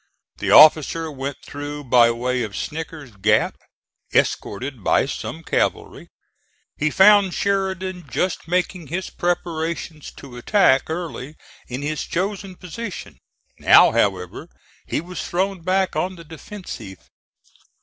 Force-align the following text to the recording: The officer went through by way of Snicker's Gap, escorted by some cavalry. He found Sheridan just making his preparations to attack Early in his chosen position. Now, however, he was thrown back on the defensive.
The 0.39 0.49
officer 0.49 1.11
went 1.11 1.37
through 1.45 1.83
by 1.83 2.09
way 2.09 2.41
of 2.41 2.55
Snicker's 2.57 3.11
Gap, 3.11 3.55
escorted 4.15 4.83
by 4.83 5.05
some 5.05 5.43
cavalry. 5.43 6.07
He 6.75 6.89
found 6.89 7.35
Sheridan 7.35 8.07
just 8.09 8.47
making 8.47 8.87
his 8.87 9.11
preparations 9.11 10.11
to 10.13 10.37
attack 10.37 10.89
Early 10.89 11.35
in 11.67 11.83
his 11.83 12.03
chosen 12.03 12.55
position. 12.55 13.19
Now, 13.59 13.91
however, 13.91 14.47
he 14.87 15.01
was 15.01 15.23
thrown 15.29 15.61
back 15.61 15.95
on 15.95 16.15
the 16.15 16.23
defensive. 16.23 17.07